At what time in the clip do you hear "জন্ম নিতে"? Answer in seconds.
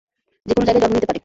0.83-1.07